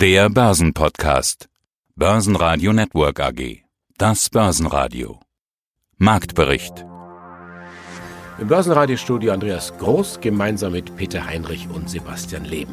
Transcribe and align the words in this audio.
Der 0.00 0.30
Börsenpodcast. 0.30 1.50
Börsenradio 1.94 2.72
Network 2.72 3.20
AG. 3.20 3.64
Das 3.98 4.30
Börsenradio. 4.30 5.20
Marktbericht. 5.98 6.86
Im 8.38 8.48
Börsenradiostudio 8.48 9.30
Andreas 9.30 9.76
Groß 9.76 10.22
gemeinsam 10.22 10.72
mit 10.72 10.96
Peter 10.96 11.26
Heinrich 11.26 11.68
und 11.68 11.90
Sebastian 11.90 12.46
Leben. 12.46 12.72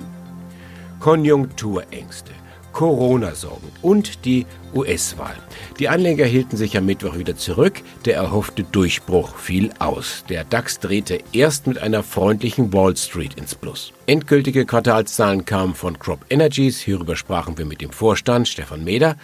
Konjunkturängste. 1.02 2.32
Corona-Sorgen 2.78 3.72
und 3.82 4.24
die 4.24 4.46
US-Wahl. 4.76 5.36
Die 5.80 5.90
Anleger 5.90 6.26
hielten 6.26 6.58
sich 6.58 6.78
am 6.78 6.86
Mittwoch 6.86 7.18
wieder 7.18 7.36
zurück. 7.36 7.82
Der 8.06 8.18
erhoffte 8.18 8.64
Durchbruch 8.64 9.36
fiel 9.36 9.72
aus. 9.80 10.24
Der 10.30 10.44
DAX 10.44 10.78
drehte 10.78 11.18
erst 11.34 11.66
mit 11.66 11.80
einer 11.80 12.04
freundlichen 12.04 12.72
Wall 12.72 12.96
Street 12.96 13.34
ins 13.34 13.56
Plus. 13.56 13.94
Endgültige 14.06 14.64
Quartalszahlen 14.68 15.44
kamen 15.44 15.74
von 15.74 15.98
Crop 15.98 16.20
Energies. 16.30 16.80
Hierüber 16.80 17.16
sprachen 17.16 17.58
wir 17.58 17.66
mit 17.66 17.82
dem 17.82 17.90
Vorstand 17.90 18.48
Stefan 18.48 18.84
Meder. 18.84 19.16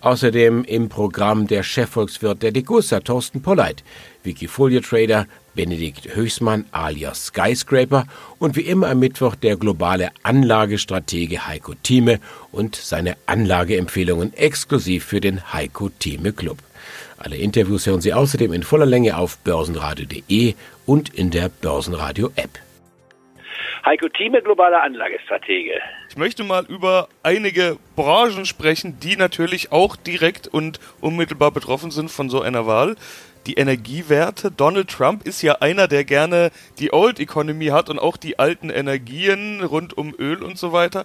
Außerdem 0.00 0.64
im 0.64 0.88
Programm 0.88 1.46
der 1.46 1.62
Chefvolkswirt 1.62 2.42
der 2.42 2.50
Degussa, 2.50 3.00
Thorsten 3.00 3.42
Polleit, 3.42 3.84
Wikifolio-Trader 4.24 5.26
Benedikt 5.54 6.14
Höchsmann 6.14 6.64
alias 6.72 7.26
Skyscraper 7.26 8.06
und 8.38 8.56
wie 8.56 8.62
immer 8.62 8.88
am 8.88 8.98
Mittwoch 8.98 9.34
der 9.34 9.56
globale 9.56 10.10
Anlagestratege 10.22 11.46
Heiko 11.46 11.74
Thieme 11.82 12.20
und 12.50 12.76
seine 12.76 13.16
Anlageempfehlungen 13.26 14.32
exklusiv 14.34 15.04
für 15.04 15.20
den 15.20 15.52
Heiko 15.52 15.90
Thieme 15.90 16.32
Club. 16.32 16.58
Alle 17.18 17.36
Interviews 17.36 17.86
hören 17.86 18.00
Sie 18.00 18.12
außerdem 18.12 18.52
in 18.52 18.62
voller 18.62 18.86
Länge 18.86 19.16
auf 19.16 19.38
börsenradio.de 19.38 20.54
und 20.86 21.14
in 21.14 21.30
der 21.30 21.48
Börsenradio 21.48 22.30
App. 22.34 22.58
Heiko 23.84 24.08
Thieme, 24.08 24.40
globaler 24.42 24.82
Anlagestratege. 24.82 25.72
Ich 26.08 26.16
möchte 26.16 26.44
mal 26.44 26.64
über 26.66 27.08
einige 27.24 27.78
Branchen 27.96 28.46
sprechen, 28.46 29.00
die 29.00 29.16
natürlich 29.16 29.72
auch 29.72 29.96
direkt 29.96 30.46
und 30.46 30.78
unmittelbar 31.00 31.50
betroffen 31.50 31.90
sind 31.90 32.08
von 32.08 32.30
so 32.30 32.40
einer 32.42 32.66
Wahl. 32.66 32.96
Die 33.46 33.54
Energiewerte. 33.54 34.50
Donald 34.50 34.88
Trump 34.88 35.26
ist 35.26 35.42
ja 35.42 35.54
einer, 35.56 35.88
der 35.88 36.04
gerne 36.04 36.50
die 36.78 36.92
Old 36.92 37.18
Economy 37.18 37.66
hat 37.66 37.90
und 37.90 37.98
auch 37.98 38.16
die 38.16 38.38
alten 38.38 38.70
Energien 38.70 39.62
rund 39.62 39.96
um 39.96 40.14
Öl 40.18 40.42
und 40.42 40.58
so 40.58 40.72
weiter. 40.72 41.04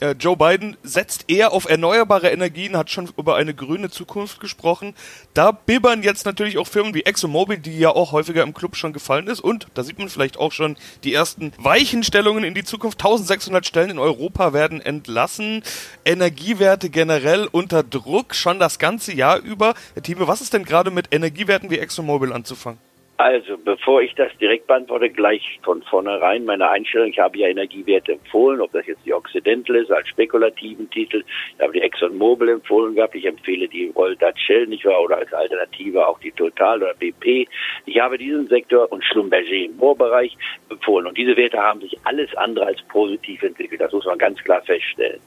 Äh, 0.00 0.12
Joe 0.12 0.36
Biden 0.36 0.76
setzt 0.82 1.24
eher 1.28 1.52
auf 1.52 1.68
erneuerbare 1.68 2.30
Energien, 2.30 2.76
hat 2.76 2.90
schon 2.90 3.08
über 3.16 3.36
eine 3.36 3.54
grüne 3.54 3.90
Zukunft 3.90 4.40
gesprochen. 4.40 4.94
Da 5.34 5.50
bibbern 5.50 6.02
jetzt 6.02 6.24
natürlich 6.24 6.58
auch 6.58 6.66
Firmen 6.66 6.94
wie 6.94 7.02
ExxonMobil, 7.02 7.58
die 7.58 7.78
ja 7.78 7.90
auch 7.90 8.12
häufiger 8.12 8.42
im 8.42 8.54
Club 8.54 8.76
schon 8.76 8.92
gefallen 8.92 9.26
ist. 9.26 9.40
Und 9.40 9.66
da 9.74 9.82
sieht 9.82 9.98
man 9.98 10.08
vielleicht 10.08 10.36
auch 10.36 10.52
schon 10.52 10.76
die 11.04 11.14
ersten 11.14 11.52
Weichenstellungen 11.58 12.44
in 12.44 12.54
die 12.54 12.64
Zukunft. 12.64 13.00
1600 13.00 13.66
Stellen 13.66 13.90
in 13.90 13.98
Europa 13.98 14.52
werden 14.52 14.80
entlassen. 14.80 15.62
Energiewerte 16.04 16.90
generell 16.90 17.48
unter 17.50 17.82
Druck, 17.82 18.34
schon 18.34 18.58
das 18.58 18.78
ganze 18.78 19.14
Jahr 19.14 19.38
über. 19.38 19.74
Herr 19.94 20.02
Thieme, 20.02 20.28
was 20.28 20.40
ist 20.40 20.52
denn 20.52 20.64
gerade 20.64 20.90
mit 20.90 21.08
Energiewerten 21.12 21.70
wie 21.70 21.78
ExxonMobil 21.78 22.32
anzufangen? 22.32 22.87
Also, 23.20 23.58
bevor 23.58 24.00
ich 24.00 24.14
das 24.14 24.30
direkt 24.38 24.68
beantworte, 24.68 25.10
gleich 25.10 25.58
von 25.64 25.82
vornherein 25.82 26.44
meine 26.44 26.70
Einstellung. 26.70 27.08
Ich 27.08 27.18
habe 27.18 27.36
ja 27.36 27.48
Energiewerte 27.48 28.12
empfohlen, 28.12 28.60
ob 28.60 28.70
das 28.70 28.86
jetzt 28.86 29.04
die 29.04 29.12
Occidental 29.12 29.74
ist, 29.74 29.90
als 29.90 30.06
spekulativen 30.06 30.88
Titel. 30.88 31.24
Ich 31.56 31.60
habe 31.60 31.72
die 31.72 31.82
ExxonMobil 31.82 32.48
empfohlen 32.48 32.94
gehabt. 32.94 33.16
Ich 33.16 33.24
empfehle 33.24 33.66
die 33.66 33.92
Dutch 33.92 34.40
Shell, 34.46 34.68
nicht 34.68 34.84
wahr? 34.84 35.02
Oder 35.02 35.16
als 35.16 35.32
Alternative 35.32 36.06
auch 36.06 36.20
die 36.20 36.30
Total 36.30 36.80
oder 36.80 36.94
BP. 36.94 37.48
Ich 37.86 37.98
habe 37.98 38.18
diesen 38.18 38.46
Sektor 38.46 38.90
und 38.92 39.04
Schlumberger 39.04 39.50
im 39.50 39.76
Bohrbereich 39.76 40.36
empfohlen. 40.70 41.08
Und 41.08 41.18
diese 41.18 41.36
Werte 41.36 41.58
haben 41.58 41.80
sich 41.80 41.98
alles 42.04 42.32
andere 42.36 42.66
als 42.66 42.80
positiv 42.82 43.42
entwickelt. 43.42 43.80
Das 43.80 43.92
muss 43.92 44.06
man 44.06 44.18
ganz 44.18 44.38
klar 44.44 44.62
feststellen. 44.62 45.18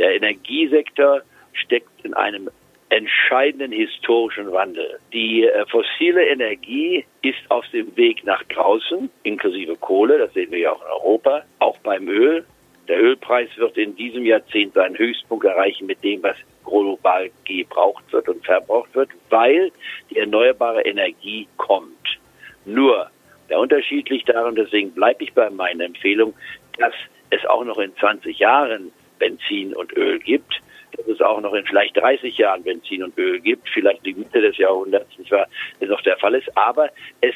Der 0.00 0.16
Energiesektor 0.16 1.22
steckt 1.52 2.04
in 2.04 2.12
einem 2.14 2.50
entscheidenden 2.88 3.72
historischen 3.72 4.52
Wandel. 4.52 4.98
Die 5.12 5.44
äh, 5.44 5.66
fossile 5.66 6.24
Energie 6.26 7.04
ist 7.22 7.38
auf 7.48 7.66
dem 7.68 7.96
Weg 7.96 8.24
nach 8.24 8.42
draußen, 8.44 9.10
inklusive 9.24 9.76
Kohle, 9.76 10.18
das 10.18 10.32
sehen 10.34 10.50
wir 10.52 10.58
ja 10.58 10.72
auch 10.72 10.82
in 10.82 10.88
Europa, 10.88 11.42
auch 11.58 11.78
beim 11.78 12.08
Öl. 12.08 12.44
Der 12.88 13.02
Ölpreis 13.02 13.48
wird 13.56 13.76
in 13.76 13.96
diesem 13.96 14.24
Jahrzehnt 14.24 14.74
seinen 14.74 14.96
Höchstpunkt 14.96 15.44
erreichen 15.44 15.86
mit 15.86 16.02
dem, 16.04 16.22
was 16.22 16.36
global 16.64 17.30
gebraucht 17.44 18.04
wird 18.12 18.28
und 18.28 18.44
verbraucht 18.44 18.94
wird, 18.94 19.10
weil 19.30 19.72
die 20.10 20.18
erneuerbare 20.18 20.82
Energie 20.82 21.48
kommt. 21.56 21.90
Nur 22.64 23.10
der 23.48 23.58
Unterschied 23.58 24.08
liegt 24.08 24.28
darin, 24.28 24.54
deswegen 24.54 24.92
bleibe 24.92 25.24
ich 25.24 25.32
bei 25.32 25.50
meiner 25.50 25.84
Empfehlung, 25.84 26.34
dass 26.78 26.94
es 27.30 27.44
auch 27.46 27.64
noch 27.64 27.78
in 27.78 27.94
20 27.96 28.38
Jahren 28.38 28.92
Benzin 29.18 29.74
und 29.74 29.96
Öl 29.96 30.20
gibt 30.20 30.60
dass 30.92 31.06
es 31.06 31.20
auch 31.20 31.40
noch 31.40 31.54
in 31.54 31.64
vielleicht 31.64 31.96
30 31.96 32.36
Jahren 32.38 32.62
Benzin 32.62 33.02
und 33.02 33.16
Öl 33.18 33.40
gibt, 33.40 33.68
vielleicht 33.70 34.04
die 34.04 34.14
Mitte 34.14 34.40
des 34.40 34.56
Jahrhunderts, 34.56 35.18
nicht 35.18 35.30
wahr, 35.30 35.46
noch 35.80 36.02
der 36.02 36.16
Fall 36.18 36.34
ist. 36.34 36.56
Aber 36.56 36.90
es 37.20 37.34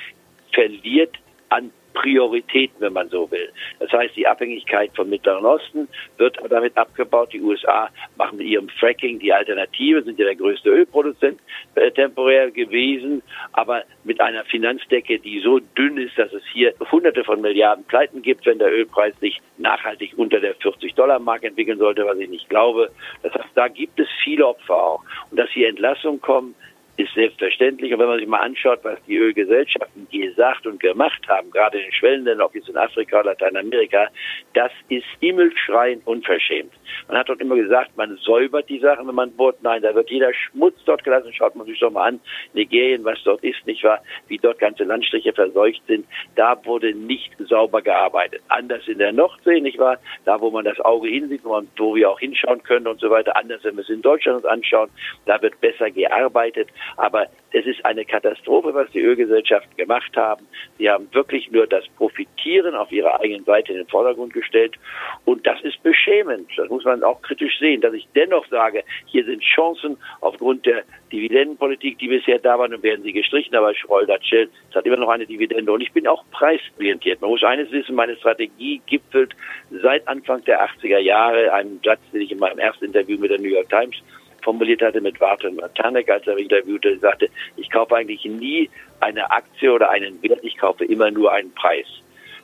verliert 0.53 1.17
an 1.49 1.71
Prioritäten, 1.93 2.81
wenn 2.81 2.93
man 2.93 3.09
so 3.09 3.31
will. 3.31 3.51
Das 3.79 3.91
heißt, 3.93 4.17
die 4.17 4.27
Abhängigkeit 4.27 4.91
vom 4.95 5.09
Mittleren 5.09 5.45
Osten 5.45 5.89
wird 6.17 6.39
damit 6.49 6.77
abgebaut. 6.77 7.33
Die 7.33 7.41
USA 7.41 7.89
machen 8.17 8.39
mit 8.39 8.47
ihrem 8.47 8.69
Fracking 8.69 9.19
die 9.19 9.33
Alternative, 9.33 10.03
sind 10.03 10.19
ja 10.19 10.25
der 10.25 10.37
größte 10.37 10.71
Ölproduzent 10.71 11.41
äh, 11.75 11.91
temporär 11.91 12.51
gewesen, 12.51 13.23
aber 13.53 13.85
mit 14.05 14.21
einer 14.21 14.45
Finanzdecke, 14.45 15.19
die 15.19 15.41
so 15.41 15.59
dünn 15.59 15.97
ist, 15.99 16.17
dass 16.19 16.33
es 16.33 16.43
hier 16.53 16.75
hunderte 16.91 17.25
von 17.25 17.41
Milliarden 17.41 17.85
Pleiten 17.85 18.23
gibt, 18.23 18.47
wenn 18.47 18.59
der 18.59 18.73
Ölpreis 18.73 19.19
sich 19.21 19.41
nachhaltig 19.59 20.13
unter 20.17 20.41
der 20.41 20.57
40-Dollar-Mark 20.57 21.45
entwickeln 21.45 21.79
sollte, 21.79 22.07
was 22.07 22.19
ich 22.19 22.29
nicht 22.29 22.49
glaube. 22.49 22.91
Das 23.23 23.35
heißt, 23.35 23.51
da 23.55 23.69
gibt 23.69 23.99
es 24.01 24.09
viele 24.25 24.47
Opfer 24.47 24.75
auch. 24.75 25.05
Und 25.31 25.39
dass 25.39 25.51
hier 25.51 25.69
Entlassungen 25.69 26.21
kommen, 26.21 26.55
ist 27.01 27.15
selbstverständlich. 27.15 27.93
Und 27.93 27.99
wenn 28.01 28.09
man 28.09 28.19
sich 28.19 28.29
mal 28.29 28.41
anschaut, 28.41 28.81
was 28.83 28.99
die 29.07 29.17
Ölgesellschaften 29.17 30.07
gesagt 30.11 30.67
und 30.67 30.81
gemacht 30.81 31.27
haben, 31.29 31.51
gerade 31.51 31.79
in 31.79 31.85
den 31.85 31.93
Schwellenländern, 31.93 32.47
ob 32.47 32.55
jetzt 32.55 32.69
in 32.69 32.77
Afrika, 32.77 33.21
Lateinamerika, 33.21 34.09
das 34.55 34.73
ist 34.89 35.07
himmelschreiend 35.21 36.07
unverschämt. 36.07 36.73
Man 37.09 37.19
hat 37.19 37.29
dort 37.29 37.41
immer 37.41 37.57
gesagt, 37.57 37.97
man 37.97 38.17
säubert 38.17 38.69
die 38.69 38.79
Sachen, 38.79 39.07
wenn 39.09 39.15
man 39.15 39.33
bohrt. 39.33 39.63
Nein, 39.63 39.83
da 39.83 39.95
wird 39.95 40.11
jeder 40.11 40.33
Schmutz 40.35 40.77
dort 40.85 41.05
gelassen. 41.05 41.33
Schaut 41.33 41.57
man 41.57 41.67
sich 41.67 41.79
doch 41.79 41.91
mal 41.91 42.09
an, 42.09 42.21
Nigerien, 42.53 43.05
was 43.05 43.23
dort 43.25 43.43
ist, 43.43 43.67
nicht 43.67 43.83
wahr? 43.85 44.03
Wie 44.29 44.39
dort 44.39 44.59
ganze 44.59 44.85
Landstriche 44.85 45.33
verseucht 45.33 45.83
sind. 45.87 46.07
Da 46.37 46.59
wurde 46.65 46.95
nicht 46.95 47.33
sauber 47.39 47.83
gearbeitet. 47.83 48.43
Anders 48.49 48.87
in 48.87 48.99
der 48.99 49.13
Nordsee, 49.13 49.61
nicht 49.61 49.79
wahr? 49.79 49.99
Da, 50.25 50.41
wo 50.41 50.51
man 50.51 50.65
das 50.65 50.81
Auge 50.81 51.09
hinsieht, 51.09 51.45
wo, 51.45 51.61
wo 51.77 51.95
wir 51.95 52.11
auch 52.11 52.21
hinschauen 52.21 52.63
können 52.63 52.87
und 52.87 53.01
so 53.01 53.11
weiter. 53.11 53.37
Anders, 53.37 53.65
wenn 53.65 53.77
wir 53.77 53.83
es 53.83 53.89
in 53.89 54.03
Deutschland 54.03 54.39
uns 54.39 54.47
anschauen, 54.47 54.91
da 55.27 55.41
wird 55.43 55.61
besser 55.61 55.91
gearbeitet. 55.91 56.69
Aber 56.97 57.27
es 57.53 57.67
ist 57.67 57.85
eine 57.85 58.05
Katastrophe, 58.05 58.73
was 58.75 58.91
die 58.91 59.01
Ölgesellschaften 59.01 59.77
gemacht 59.77 60.17
haben. 60.17 60.47
Sie 60.79 60.89
haben 60.89 61.09
wirklich 61.13 61.51
nur 61.51 61.67
das 61.67 61.87
Profitieren 61.97 62.75
auf 62.75 62.93
ihrer 62.93 63.21
eigenen 63.21 63.45
Seite 63.45 63.73
in 63.73 63.79
den 63.79 63.89
Vordergrund 63.89 64.33
gestellt. 64.33 64.77
Und 65.25 65.47
das 65.47 65.61
ist 65.63 65.83
beschämend. 65.83 66.49
Das 66.57 66.69
muss 66.69 66.85
man 66.85 67.03
auch 67.03 67.21
kritisch 67.23 67.59
sehen, 67.59 67.81
dass 67.81 67.95
ich 67.95 68.07
dennoch 68.15 68.47
sage, 68.49 68.85
hier 69.07 69.25
sind 69.25 69.43
Chancen 69.43 69.97
aufgrund 70.21 70.65
der 70.67 70.85
Dividendenpolitik, 71.13 71.99
die 71.99 72.09
bisher 72.09 72.39
da 72.39 72.59
waren, 72.59 72.75
und 72.75 72.83
werden 72.83 73.03
sie 73.03 73.13
gestrichen. 73.13 73.57
Aber 73.57 73.75
Schrolder 73.75 74.19
Shell, 74.23 74.49
es 74.69 74.77
hat 74.77 74.87
immer 74.87 74.97
noch 74.97 75.09
eine 75.09 75.27
Dividende. 75.27 75.73
Und 75.73 75.81
ich 75.81 75.93
bin 75.93 76.07
auch 76.07 76.25
preisorientiert. 76.31 77.21
Man 77.21 77.31
muss 77.31 77.43
eines 77.43 77.71
wissen, 77.73 77.97
meine 77.97 78.17
Strategie 78.17 78.81
gipfelt 78.87 79.35
seit 79.83 80.07
Anfang 80.07 80.45
der 80.45 80.65
80er 80.65 80.99
Jahre, 80.99 81.53
einem 81.53 81.81
Satz, 81.85 82.01
den 82.13 82.23
ich 82.23 82.31
in 82.31 82.39
meinem 82.39 82.59
ersten 82.59 82.85
Interview 82.85 83.19
mit 83.19 83.31
der 83.31 83.41
New 83.41 83.49
York 83.49 83.69
Times 83.69 83.97
formuliert 84.43 84.83
hatte 84.83 85.01
mit 85.01 85.21
Warten 85.21 85.57
Matanek, 85.57 86.09
als 86.11 86.27
er 86.27 86.39
interviewte, 86.39 86.99
sagte, 86.99 87.29
ich 87.57 87.71
kaufe 87.71 87.97
eigentlich 87.97 88.25
nie 88.25 88.71
eine 89.01 89.31
Aktie 89.31 89.73
oder 89.73 89.91
einen 89.91 90.23
Wert, 90.23 90.41
ich 90.43 90.57
kaufe 90.57 90.85
immer 90.85 91.11
nur 91.11 91.33
einen 91.33 91.53
Preis. 91.53 91.87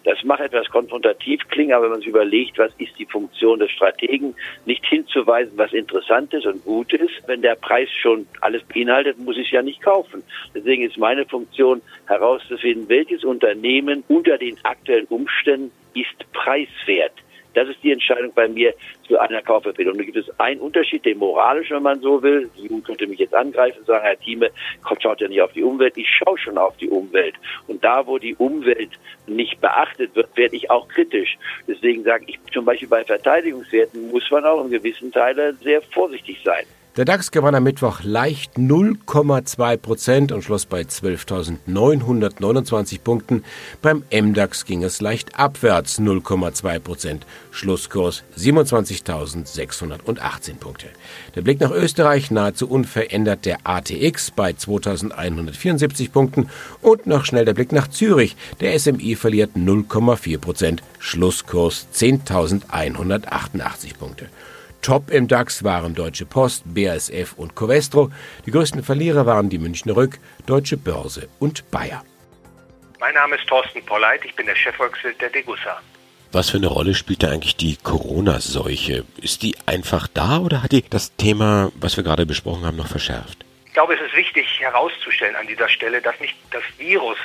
Das 0.06 0.22
mag 0.22 0.38
etwas 0.38 0.68
konfrontativ 0.68 1.40
klingen, 1.48 1.72
aber 1.72 1.86
wenn 1.86 1.90
man 1.90 1.98
sich 1.98 2.10
überlegt, 2.10 2.58
was 2.58 2.70
ist 2.78 2.96
die 2.96 3.06
Funktion 3.06 3.58
des 3.58 3.72
Strategen, 3.72 4.36
nicht 4.64 4.86
hinzuweisen, 4.86 5.58
was 5.58 5.72
interessant 5.72 6.32
ist 6.32 6.46
und 6.46 6.64
gut 6.64 6.93
ist. 6.93 7.10
Wenn 7.26 7.43
der 7.43 7.56
Preis 7.56 7.88
schon 7.90 8.25
alles 8.40 8.62
beinhaltet, 8.62 9.19
muss 9.19 9.37
ich 9.37 9.46
es 9.46 9.50
ja 9.50 9.62
nicht 9.62 9.82
kaufen. 9.82 10.22
Deswegen 10.54 10.84
ist 10.84 10.96
meine 10.96 11.26
Funktion 11.26 11.82
herauszufinden, 12.06 12.88
welches 12.88 13.25
Unternehmen 13.25 14.04
unter 14.06 14.38
den 14.38 14.56
aktuellen 14.62 15.06
Umständen 15.06 15.72
ist 15.94 16.32
preiswert. 16.32 17.14
Das 17.56 17.67
ist 17.70 17.82
die 17.82 17.91
Entscheidung 17.91 18.32
bei 18.35 18.49
mir 18.49 18.75
zu 19.08 19.19
einer 19.19 19.41
Kaufempfehlung. 19.41 19.97
Da 19.97 20.05
gibt 20.05 20.19
es 20.19 20.29
einen 20.38 20.61
Unterschied, 20.61 21.06
den 21.06 21.17
moralischen, 21.17 21.76
wenn 21.76 21.85
man 21.85 22.00
so 22.00 22.23
will. 22.23 22.50
Sie 22.55 22.69
könnte 22.82 23.06
mich 23.06 23.19
jetzt 23.19 23.35
angreifen 23.35 23.79
und 23.79 23.87
sagen, 23.87 24.05
Herr 24.05 24.19
Thieme, 24.20 24.50
schaut 25.00 25.23
ja 25.23 25.29
nicht 25.29 25.41
auf 25.41 25.53
die 25.55 25.62
Umwelt. 25.62 25.97
Ich 25.97 26.06
schaue 26.06 26.37
schon 26.37 26.58
auf 26.58 26.76
die 26.76 26.91
Umwelt. 26.91 27.35
Und 27.67 27.82
da, 27.82 28.06
wo 28.06 28.19
die 28.19 28.35
Umwelt 28.35 28.91
nicht 29.26 29.58
beachtet 29.62 30.14
wird, 30.14 30.37
werde 30.37 30.55
ich 30.55 30.70
auch 30.70 30.87
kritisch. 30.88 31.38
Deswegen 31.67 32.03
sage 32.03 32.26
ich 32.26 32.38
zum 32.53 32.67
Beispiel 32.67 32.88
bei 32.88 33.03
Verteidigungswerten 33.05 34.11
muss 34.11 34.31
man 34.31 34.44
auch 34.44 34.62
in 34.62 34.70
gewissen 34.70 35.11
Teilen 35.11 35.56
sehr 35.62 35.81
vorsichtig 35.81 36.38
sein. 36.44 36.67
Der 36.96 37.04
DAX 37.04 37.31
gewann 37.31 37.54
am 37.54 37.62
Mittwoch 37.64 38.02
leicht 38.04 38.56
0,2 38.56 39.76
Prozent 39.76 40.32
und 40.32 40.43
schloss 40.43 40.64
bei 40.64 40.81
12.929 40.81 43.00
Punkten. 43.00 43.44
Beim 43.82 44.02
MDAX 44.10 44.64
ging 44.64 44.82
es 44.82 45.02
leicht 45.02 45.38
abwärts 45.38 46.00
0,2 46.00 46.78
Prozent. 46.78 47.26
Schlusskurs 47.50 48.25
27.618 48.38 50.54
Punkte. 50.58 50.87
Der 51.34 51.43
Blick 51.43 51.60
nach 51.60 51.70
Österreich 51.70 52.31
nahezu 52.31 52.66
unverändert 52.66 53.44
der 53.44 53.58
ATX 53.64 54.31
bei 54.31 54.52
2.174 54.52 56.10
Punkten 56.10 56.49
und 56.81 57.06
noch 57.06 57.26
schnell 57.26 57.44
der 57.44 57.52
Blick 57.52 57.72
nach 57.72 57.88
Zürich. 57.88 58.37
Der 58.60 58.78
SMI 58.78 59.16
verliert 59.16 59.50
0,4 59.54 60.38
Prozent. 60.38 60.82
Schlusskurs 60.99 61.88
10.188 61.92 63.99
Punkte. 63.99 64.31
Top 64.87 65.11
im 65.11 65.27
DAX 65.27 65.65
waren 65.65 65.97
Deutsche 65.97 66.27
Post, 66.27 66.62
BASF 66.67 67.33
und 67.37 67.56
Covestro. 67.56 68.12
Die 68.47 68.53
größten 68.53 68.85
Verlierer 68.85 69.27
waren 69.27 69.50
die 69.50 69.59
Münchner 69.59 69.97
Rück, 69.97 70.21
Deutsche 70.47 70.77
Börse 70.77 71.29
und 71.41 71.69
Bayer. 71.73 72.05
Mein 73.00 73.15
Name 73.15 73.35
ist 73.35 73.49
Thorsten 73.49 73.85
Polleit, 73.85 74.25
ich 74.25 74.37
bin 74.37 74.47
der 74.47 74.55
Chefvolkswirt 74.55 75.21
der 75.21 75.31
Degussa. 75.31 75.83
Was 76.31 76.50
für 76.50 76.59
eine 76.59 76.69
Rolle 76.69 76.94
spielt 76.94 77.25
da 77.25 77.33
eigentlich 77.33 77.56
die 77.56 77.77
Corona-Seuche? 77.83 79.05
Ist 79.21 79.43
die 79.43 79.56
einfach 79.67 80.06
da 80.06 80.38
oder 80.38 80.62
hat 80.62 80.71
die 80.71 80.88
das 80.88 81.17
Thema, 81.17 81.73
was 81.81 81.97
wir 81.97 82.05
gerade 82.05 82.25
besprochen 82.25 82.65
haben, 82.65 82.77
noch 82.77 82.87
verschärft? 82.87 83.44
Ich 83.67 83.73
glaube, 83.73 83.94
es 83.94 84.00
ist 84.00 84.15
wichtig 84.15 84.47
herauszustellen 84.61 85.35
an 85.35 85.49
dieser 85.49 85.69
Stelle, 85.69 86.00
dass 86.00 86.21
nicht 86.21 86.37
das 86.53 86.62
Virus 86.79 87.19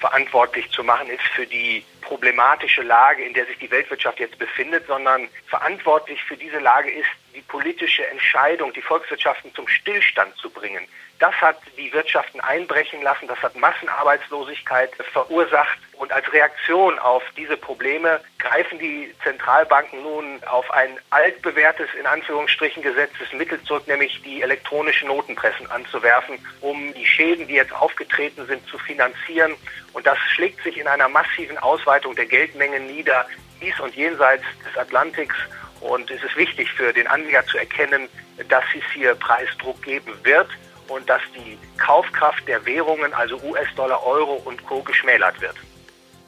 verantwortlich 0.00 0.68
zu 0.70 0.82
machen 0.82 1.08
ist 1.08 1.22
für 1.36 1.46
die 1.46 1.84
problematische 2.00 2.82
Lage, 2.82 3.24
in 3.24 3.34
der 3.34 3.46
sich 3.46 3.58
die 3.58 3.70
Weltwirtschaft 3.70 4.18
jetzt 4.20 4.38
befindet, 4.38 4.86
sondern 4.86 5.28
verantwortlich 5.46 6.22
für 6.24 6.36
diese 6.36 6.58
Lage 6.58 6.90
ist 6.90 7.08
die 7.34 7.42
politische 7.42 8.06
Entscheidung, 8.06 8.72
die 8.72 8.82
Volkswirtschaften 8.82 9.54
zum 9.54 9.68
Stillstand 9.68 10.36
zu 10.36 10.50
bringen. 10.50 10.86
Das 11.18 11.34
hat 11.40 11.58
die 11.76 11.92
Wirtschaften 11.92 12.40
einbrechen 12.40 13.02
lassen, 13.02 13.26
das 13.26 13.42
hat 13.42 13.56
Massenarbeitslosigkeit 13.56 14.90
verursacht 15.12 15.78
und 15.98 16.12
als 16.12 16.32
Reaktion 16.32 16.96
auf 17.00 17.24
diese 17.36 17.56
Probleme 17.56 18.20
greifen 18.38 18.78
die 18.78 19.12
Zentralbanken 19.24 20.00
nun 20.00 20.40
auf 20.44 20.70
ein 20.70 20.96
altbewährtes, 21.10 21.88
in 21.98 22.06
Anführungsstrichen 22.06 22.84
gesetztes 22.84 23.32
Mittel 23.32 23.60
zurück, 23.64 23.88
nämlich 23.88 24.22
die 24.22 24.42
elektronischen 24.42 25.08
Notenpressen 25.08 25.68
anzuwerfen, 25.72 26.38
um 26.60 26.94
die 26.94 27.06
Schäden, 27.06 27.48
die 27.48 27.54
jetzt 27.54 27.72
aufgetreten 27.72 28.46
sind, 28.46 28.64
zu 28.68 28.78
finanzieren. 28.78 29.56
Und 29.92 30.06
das 30.06 30.18
schlägt 30.34 30.62
sich 30.62 30.78
in 30.78 30.86
einer 30.86 31.08
massiven 31.08 31.58
Ausweitung 31.58 31.88
der 32.16 32.26
Geldmengen 32.26 32.86
nieder, 32.86 33.26
dies 33.60 33.78
und 33.80 33.94
jenseits 33.94 34.44
des 34.66 34.76
Atlantiks. 34.76 35.34
Und 35.80 36.10
es 36.10 36.22
ist 36.22 36.36
wichtig 36.36 36.70
für 36.72 36.92
den 36.92 37.06
Anleger 37.06 37.46
zu 37.46 37.58
erkennen, 37.58 38.08
dass 38.48 38.64
es 38.76 38.84
hier 38.92 39.14
Preisdruck 39.14 39.80
geben 39.82 40.12
wird 40.24 40.48
und 40.88 41.08
dass 41.08 41.22
die 41.34 41.58
Kaufkraft 41.78 42.46
der 42.48 42.64
Währungen, 42.66 43.12
also 43.14 43.36
US-Dollar, 43.42 44.04
Euro 44.04 44.40
und 44.44 44.64
Co. 44.66 44.82
geschmälert 44.82 45.40
wird. 45.40 45.54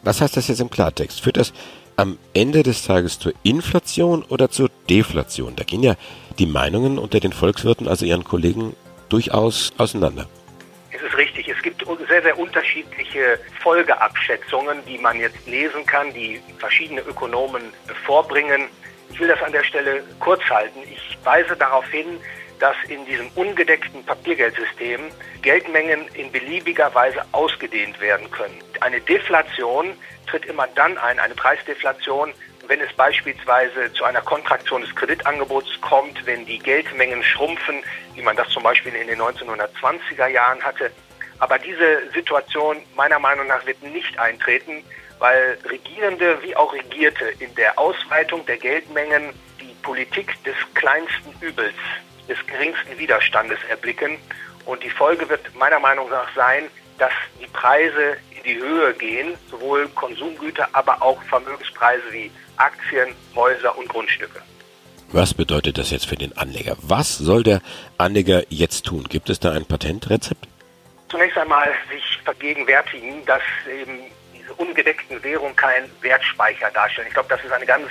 Was 0.03 0.21
heißt 0.21 0.37
das 0.37 0.49
jetzt 0.49 0.61
im 0.61 0.71
Klartext? 0.71 1.21
Führt 1.21 1.37
das 1.37 1.53
am 1.97 2.19
Ende 2.33 2.63
des 2.63 2.87
Tages 2.87 3.19
zur 3.19 3.33
Inflation 3.43 4.23
oder 4.25 4.51
zur 4.51 4.71
Deflation? 4.89 5.57
Da 5.57 5.65
gehen 5.65 5.83
ja 5.83 5.97
die 6.39 6.47
Meinungen 6.47 6.99
unter 6.99 7.21
den 7.21 7.33
Volkswirten, 7.33 7.89
also 7.89 8.07
ihren 8.07 8.25
Kollegen, 8.25 8.75
durchaus 9.09 9.73
auseinander. 9.77 10.29
Es 10.91 11.03
ist 11.03 11.17
richtig. 11.17 11.49
Es 11.49 11.63
sehr, 12.11 12.23
sehr 12.23 12.39
unterschiedliche 12.39 13.39
Folgeabschätzungen, 13.63 14.85
die 14.85 14.99
man 14.99 15.19
jetzt 15.19 15.47
lesen 15.47 15.87
kann, 15.87 16.13
die 16.13 16.43
verschiedene 16.59 17.01
Ökonomen 17.03 17.73
vorbringen. 18.05 18.65
Ich 19.13 19.21
will 19.21 19.29
das 19.29 19.41
an 19.43 19.53
der 19.53 19.65
Stelle 19.65 20.03
kurz 20.19 20.43
halten. 20.51 20.81
Ich 20.93 21.17
weise 21.25 21.57
darauf 21.57 21.89
hin, 21.89 22.21
dass 22.59 22.77
in 22.89 23.07
diesem 23.07 23.29
ungedeckten 23.37 24.05
Papiergeldsystem 24.05 25.01
Geldmengen 25.41 26.09
in 26.15 26.31
beliebiger 26.31 26.93
Weise 26.95 27.23
ausgedehnt 27.33 28.01
werden 28.01 28.31
können. 28.31 28.59
Eine 28.81 29.01
Deflation 29.01 29.95
tritt 30.27 30.45
immer 30.47 30.67
dann 30.75 30.99
ein, 30.99 31.19
eine 31.19 31.35
Preisdeflation, 31.35 32.33
wenn 32.67 32.81
es 32.81 32.93
beispielsweise 32.95 33.93
zu 33.95 34.05
einer 34.05 34.21
Kontraktion 34.21 34.83
des 34.83 34.95
Kreditangebots 34.95 35.81
kommt, 35.81 36.27
wenn 36.27 36.45
die 36.45 36.59
Geldmengen 36.59 37.23
schrumpfen, 37.23 37.83
wie 38.15 38.23
man 38.23 38.37
das 38.37 38.49
zum 38.51 38.63
Beispiel 38.63 38.95
in 38.95 39.07
den 39.07 39.21
1920er 39.21 40.27
Jahren 40.27 40.63
hatte. 40.63 40.91
Aber 41.41 41.59
diese 41.59 42.11
Situation 42.15 42.77
meiner 42.95 43.19
Meinung 43.19 43.47
nach 43.47 43.67
wird 43.67 43.83
nicht 43.83 44.19
eintreten, 44.19 44.85
weil 45.19 45.59
Regierende 45.69 46.43
wie 46.43 46.55
auch 46.55 46.73
Regierte 46.73 47.25
in 47.39 47.55
der 47.55 47.79
Ausweitung 47.79 48.45
der 48.47 48.59
Geldmengen 48.59 49.33
die 49.61 49.75
Politik 49.83 50.43
des 50.45 50.55
kleinsten 50.75 51.33
Übels 51.41 51.75
des 52.29 52.39
geringsten 52.47 52.99
Widerstandes 52.99 53.59
erblicken. 53.69 54.17
Und 54.65 54.83
die 54.83 54.91
Folge 54.91 55.29
wird 55.29 55.55
meiner 55.57 55.81
Meinung 55.81 56.09
nach 56.11 56.29
sein, 56.35 56.65
dass 56.99 57.13
die 57.41 57.47
Preise 57.49 58.17
in 58.31 58.43
die 58.45 58.59
Höhe 58.59 58.95
gehen, 58.95 59.35
sowohl 59.51 59.89
Konsumgüter, 59.89 60.69
aber 60.73 61.03
auch 61.03 61.21
Vermögenspreise 61.25 62.05
wie 62.13 62.31
Aktien, 62.57 63.15
Häuser 63.35 63.77
und 63.77 63.89
Grundstücke. 63.89 64.41
Was 65.13 65.35
bedeutet 65.35 65.77
das 65.79 65.91
jetzt 65.91 66.07
für 66.07 66.17
den 66.17 66.37
Anleger? 66.37 66.77
Was 66.83 67.19
soll 67.19 67.43
der 67.43 67.63
Anleger 67.99 68.45
jetzt 68.49 68.87
tun? 68.87 69.05
Gibt 69.09 69.29
es 69.29 69.41
da 69.41 69.51
ein 69.53 69.65
Patentrezept? 69.65 70.47
Zunächst 71.11 71.37
einmal 71.37 71.75
sich 71.91 72.21
vergegenwärtigen, 72.25 73.25
dass 73.27 73.43
eben 73.69 73.99
diese 74.33 74.55
ungedeckten 74.55 75.23
Währungen 75.23 75.57
kein 75.57 75.91
Wertspeicher 76.01 76.71
darstellen. 76.71 77.09
Ich 77.09 77.15
glaube, 77.15 77.29
das 77.29 77.45
ist 77.45 77.53
eine 77.53 77.67
ganz 77.67 77.89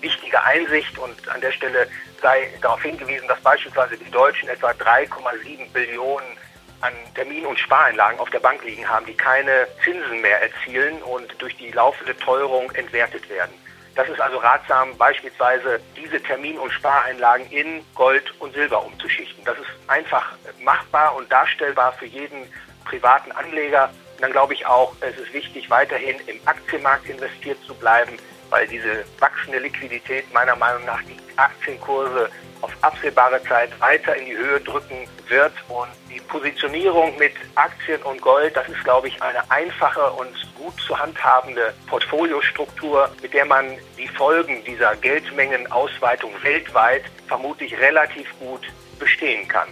wichtige 0.00 0.42
Einsicht 0.42 0.96
und 0.98 1.28
an 1.28 1.40
der 1.40 1.52
Stelle 1.52 1.88
sei 2.20 2.52
darauf 2.60 2.82
hingewiesen, 2.82 3.26
dass 3.26 3.40
beispielsweise 3.40 3.96
die 3.96 4.10
Deutschen 4.10 4.48
etwa 4.48 4.70
3,7 4.70 5.72
Billionen 5.72 6.36
an 6.80 6.92
Termin- 7.14 7.46
und 7.46 7.58
Spareinlagen 7.58 8.20
auf 8.20 8.30
der 8.30 8.40
Bank 8.40 8.62
liegen 8.64 8.88
haben, 8.88 9.06
die 9.06 9.16
keine 9.16 9.66
Zinsen 9.82 10.20
mehr 10.20 10.40
erzielen 10.42 11.02
und 11.02 11.34
durch 11.40 11.56
die 11.56 11.70
laufende 11.70 12.16
Teuerung 12.18 12.70
entwertet 12.72 13.28
werden. 13.28 13.52
Das 13.98 14.08
ist 14.08 14.20
also 14.20 14.36
ratsam, 14.36 14.96
beispielsweise 14.96 15.80
diese 15.96 16.22
Termin- 16.22 16.56
und 16.56 16.70
Spareinlagen 16.70 17.50
in 17.50 17.84
Gold 17.96 18.32
und 18.38 18.54
Silber 18.54 18.84
umzuschichten. 18.84 19.44
Das 19.44 19.58
ist 19.58 19.66
einfach 19.88 20.34
machbar 20.62 21.16
und 21.16 21.32
darstellbar 21.32 21.92
für 21.94 22.06
jeden 22.06 22.46
privaten 22.84 23.32
Anleger. 23.32 23.90
Und 24.14 24.22
dann 24.22 24.30
glaube 24.30 24.54
ich 24.54 24.64
auch, 24.64 24.94
es 25.00 25.18
ist 25.18 25.32
wichtig, 25.32 25.68
weiterhin 25.68 26.14
im 26.28 26.38
Aktienmarkt 26.44 27.08
investiert 27.08 27.58
zu 27.66 27.74
bleiben, 27.74 28.12
weil 28.50 28.68
diese 28.68 29.04
wachsende 29.18 29.58
Liquidität 29.58 30.32
meiner 30.32 30.54
Meinung 30.54 30.84
nach 30.84 31.02
die 31.02 31.18
Aktienkurse 31.36 32.30
auf 32.60 32.72
absehbare 32.80 33.42
Zeit 33.44 33.78
weiter 33.80 34.16
in 34.16 34.26
die 34.26 34.36
Höhe 34.36 34.60
drücken 34.60 35.08
wird. 35.28 35.52
Und 35.68 35.88
die 36.12 36.20
Positionierung 36.20 37.16
mit 37.18 37.32
Aktien 37.54 38.02
und 38.02 38.20
Gold, 38.20 38.56
das 38.56 38.68
ist, 38.68 38.82
glaube 38.84 39.08
ich, 39.08 39.22
eine 39.22 39.48
einfache 39.50 40.10
und 40.12 40.28
gut 40.56 40.74
zu 40.80 40.98
handhabende 40.98 41.74
Portfoliostruktur, 41.86 43.10
mit 43.22 43.32
der 43.32 43.44
man 43.44 43.66
die 43.96 44.08
Folgen 44.08 44.62
dieser 44.64 44.96
Geldmengenausweitung 44.96 46.32
weltweit 46.42 47.04
vermutlich 47.26 47.76
relativ 47.78 48.26
gut 48.40 48.62
bestehen 48.98 49.46
kann. 49.48 49.68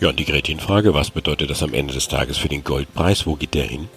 Ja, 0.00 0.10
und 0.10 0.18
die 0.18 0.24
Gretchenfrage, 0.24 0.94
was 0.94 1.10
bedeutet 1.10 1.50
das 1.50 1.62
am 1.62 1.74
Ende 1.74 1.92
des 1.92 2.06
Tages 2.06 2.38
für 2.38 2.48
den 2.48 2.62
Goldpreis? 2.62 3.26
Wo 3.26 3.34
geht 3.34 3.54
der 3.54 3.64
hin? 3.64 3.88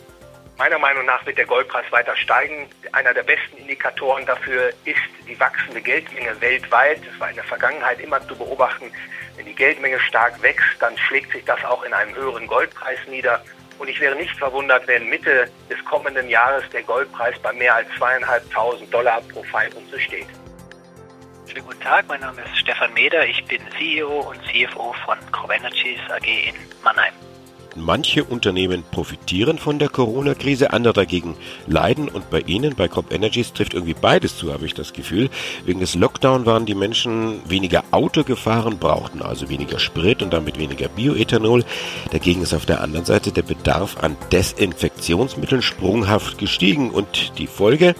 Meiner 0.62 0.78
Meinung 0.78 1.06
nach 1.06 1.26
wird 1.26 1.40
der 1.40 1.48
Goldpreis 1.48 1.92
weiter 1.92 2.16
steigen. 2.16 2.70
Einer 2.92 3.16
der 3.16 3.24
besten 3.24 3.58
Indikatoren 3.58 4.28
dafür 4.28 4.70
ist 4.86 5.02
die 5.28 5.40
wachsende 5.40 5.82
Geldmenge 5.82 6.40
weltweit. 6.40 7.00
Das 7.04 7.20
war 7.20 7.32
in 7.32 7.36
der 7.36 7.44
Vergangenheit 7.46 8.00
immer 8.00 8.22
zu 8.28 8.36
beobachten. 8.36 8.92
Wenn 9.36 9.48
die 9.48 9.56
Geldmenge 9.56 10.00
stark 10.02 10.40
wächst, 10.44 10.80
dann 10.80 10.96
schlägt 11.00 11.32
sich 11.32 11.44
das 11.46 11.66
auch 11.66 11.82
in 11.82 11.92
einem 11.94 12.14
höheren 12.14 12.46
Goldpreis 12.46 13.00
nieder. 13.10 13.44
Und 13.80 13.88
ich 13.88 14.00
wäre 14.00 14.16
nicht 14.16 14.38
verwundert, 14.38 14.88
wenn 14.88 15.10
Mitte 15.10 15.50
des 15.68 15.84
kommenden 15.86 16.30
Jahres 16.30 16.70
der 16.70 16.84
Goldpreis 16.84 17.40
bei 17.40 17.54
mehr 17.54 17.74
als 17.74 17.88
zweieinhalbtausend 17.98 18.94
Dollar 18.94 19.20
pro 19.34 19.42
Feinunze 19.42 20.00
steht. 20.00 20.28
Schönen 21.48 21.66
guten 21.66 21.82
Tag, 21.82 22.06
mein 22.08 22.22
Name 22.22 22.40
ist 22.44 22.60
Stefan 22.60 22.94
Meder, 22.94 23.26
ich 23.26 23.44
bin 23.46 23.64
CEO 23.80 24.30
und 24.30 24.40
CFO 24.46 24.94
von 25.06 25.18
Crop 25.32 25.52
Energies 25.52 26.00
AG 26.12 26.28
in 26.28 26.56
Mannheim. 26.84 27.14
Manche 27.76 28.26
Unternehmen 28.26 28.84
profitieren 28.92 29.58
von 29.58 29.80
der 29.80 29.88
Corona-Krise, 29.88 30.74
andere 30.74 30.92
dagegen 30.92 31.36
leiden 31.68 32.10
und 32.10 32.30
bei 32.30 32.42
Ihnen, 32.42 32.76
bei 32.76 32.90
Crop 32.90 33.14
Energies, 33.14 33.54
trifft 33.54 33.74
irgendwie 33.74 33.94
beides 33.94 34.38
zu, 34.38 34.52
habe 34.52 34.66
ich 34.66 34.74
das 34.74 34.92
Gefühl. 34.92 35.30
Wegen 35.66 35.80
des 35.80 35.96
Lockdown 35.96 36.46
waren 36.46 36.66
die 36.66 36.76
Menschen 36.76 37.40
weniger 37.50 37.86
Auto 37.92 38.26
gefahren, 38.26 38.78
brauchten 38.78 39.22
also 39.22 39.50
weniger 39.50 39.80
Sprit 39.80 40.22
und 40.22 40.34
damit 40.34 40.60
weniger 40.60 40.90
Bioethanol. 40.90 41.64
Dagegen 42.12 42.42
ist 42.42 42.54
auf 42.54 42.66
der 42.66 42.82
anderen 42.82 43.06
Seite 43.06 43.32
der 43.32 43.44
Bedarf 43.44 43.98
an 44.04 44.18
Desinfektionsmitteln 44.34 45.62
sprunghaft 45.62 46.40
gestiegen 46.40 46.92
und 46.92 47.38
die 47.38 47.48
Folge, 47.48 47.96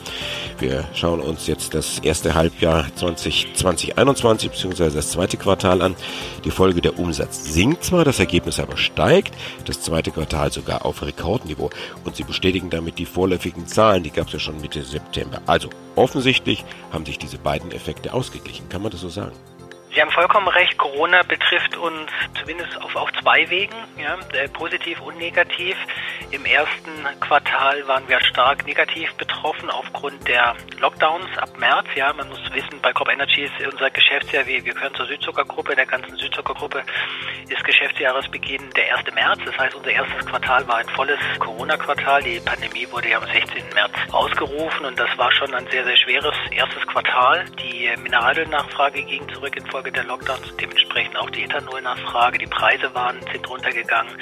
wir 0.60 0.84
schauen 0.94 1.22
uns 1.22 1.48
jetzt 1.48 1.74
das 1.74 2.00
erste 2.00 2.36
Halbjahr 2.36 2.88
2021 2.96 4.52
bzw. 4.52 4.90
das 4.90 5.12
zweite 5.12 5.38
Quartal 5.38 5.82
an, 5.82 5.96
die 6.44 6.52
Folge 6.52 6.82
der 6.82 7.00
Umsatz 7.00 7.54
sinkt 7.54 7.86
zwar, 7.86 8.04
das 8.04 8.20
Ergebnis 8.20 8.60
aber 8.60 8.76
steigt 8.76 9.34
das 9.64 9.82
zweite 9.82 10.12
Quartal 10.12 10.52
sogar 10.52 10.86
auf 10.86 11.02
Rekordniveau. 11.02 11.70
Und 12.04 12.16
sie 12.16 12.24
bestätigen 12.24 12.70
damit 12.70 13.00
die 13.00 13.06
vorläufigen 13.06 13.68
Zahlen, 13.68 14.04
die 14.04 14.12
gab 14.12 14.28
es 14.28 14.34
ja 14.34 14.40
schon 14.40 14.62
Mitte 14.62 14.84
September. 14.84 15.42
Also 15.46 15.70
offensichtlich 15.96 16.64
haben 16.92 17.06
sich 17.06 17.18
diese 17.18 17.38
beiden 17.38 17.72
Effekte 17.72 18.14
ausgeglichen. 18.14 18.70
Kann 18.70 18.82
man 18.82 18.92
das 18.92 19.02
so 19.02 19.10
sagen? 19.10 19.36
Sie 19.94 20.02
haben 20.02 20.12
vollkommen 20.12 20.48
recht. 20.48 20.78
Corona 20.78 21.22
betrifft 21.24 21.76
uns 21.76 22.10
zumindest 22.40 22.82
auf, 22.82 22.96
auf 22.96 23.12
zwei 23.22 23.50
Wegen, 23.50 23.76
ja, 23.98 24.18
äh, 24.34 24.48
positiv 24.48 25.02
und 25.02 25.18
negativ. 25.18 25.76
Im 26.32 26.46
ersten 26.46 27.20
Quartal 27.20 27.86
waren 27.88 28.08
wir 28.08 28.22
stark 28.22 28.66
negativ 28.66 29.14
betroffen 29.16 29.70
aufgrund 29.70 30.26
der 30.30 30.56
Lockdowns 30.80 31.38
ab 31.38 31.50
März. 31.58 31.88
Ja, 31.96 32.14
man 32.14 32.30
muss 32.30 32.40
wissen, 32.54 32.80
bei 32.82 32.94
Crop 32.94 33.10
Energy 33.10 33.44
ist 33.44 33.52
unser 33.70 33.90
Geschäftsjahr, 33.90 34.46
wir, 34.46 34.62
gehören 34.62 34.96
zur 34.96 35.08
Südzuckergruppe, 35.08 35.76
der 35.76 35.86
ganzen 35.86 36.16
Südzuckergruppe 36.16 36.84
ist 37.50 37.64
Geschäftsjahresbeginn 37.66 38.70
der 38.78 38.98
1. 38.98 39.14
März. 39.14 39.40
Das 39.46 39.58
heißt, 39.58 39.76
unser 39.76 39.92
erstes 39.92 40.26
Quartal 40.26 40.66
war 40.70 40.78
ein 40.78 40.90
volles 40.90 41.20
Corona-Quartal. 41.40 42.24
Die 42.24 42.40
Pandemie 42.40 42.88
wurde 42.92 43.10
ja 43.10 43.18
am 43.18 43.26
16. 43.26 43.74
März 43.74 43.92
ausgerufen 44.14 44.86
und 44.86 44.98
das 44.98 45.10
war 45.18 45.32
schon 45.34 45.54
ein 45.54 45.68
sehr, 45.68 45.84
sehr 45.84 45.98
schweres 45.98 46.36
erstes 46.52 46.88
Quartal. 46.88 47.44
Die 47.60 47.92
Mineralölnachfrage 48.02 49.04
ging 49.04 49.28
zurück 49.34 49.56
in 49.58 49.66
Folge 49.66 49.81
der 49.90 50.04
Lockdowns, 50.04 50.56
dementsprechend 50.58 51.18
auch 51.18 51.30
die 51.30 51.44
Ethanolnachfrage. 51.44 52.38
Die 52.38 52.46
Preise 52.46 52.94
waren, 52.94 53.20
sind 53.32 53.50
runtergegangen. 53.50 54.14